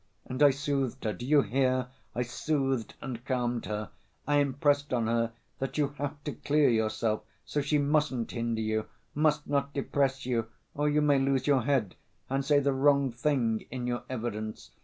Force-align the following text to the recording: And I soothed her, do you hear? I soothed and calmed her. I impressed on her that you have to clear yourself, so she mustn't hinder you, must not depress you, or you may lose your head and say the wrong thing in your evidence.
And 0.25 0.41
I 0.41 0.49
soothed 0.49 1.03
her, 1.03 1.13
do 1.13 1.27
you 1.27 1.43
hear? 1.43 1.89
I 2.15 2.23
soothed 2.23 2.95
and 3.01 3.23
calmed 3.23 3.67
her. 3.67 3.91
I 4.27 4.37
impressed 4.37 4.91
on 4.93 5.05
her 5.05 5.31
that 5.59 5.77
you 5.77 5.89
have 5.99 6.23
to 6.23 6.31
clear 6.31 6.69
yourself, 6.69 7.21
so 7.45 7.61
she 7.61 7.77
mustn't 7.77 8.31
hinder 8.31 8.61
you, 8.63 8.87
must 9.13 9.45
not 9.45 9.75
depress 9.75 10.25
you, 10.25 10.47
or 10.73 10.89
you 10.89 11.03
may 11.03 11.19
lose 11.19 11.45
your 11.45 11.61
head 11.65 11.93
and 12.31 12.43
say 12.43 12.59
the 12.59 12.73
wrong 12.73 13.11
thing 13.11 13.67
in 13.69 13.85
your 13.85 14.01
evidence. 14.09 14.71